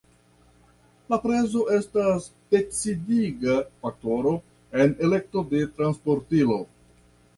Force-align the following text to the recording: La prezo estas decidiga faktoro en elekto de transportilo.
La 1.13 1.17
prezo 1.25 1.65
estas 1.75 2.25
decidiga 2.55 3.57
faktoro 3.85 4.33
en 4.85 4.97
elekto 5.09 5.45
de 5.53 5.63
transportilo. 5.79 6.59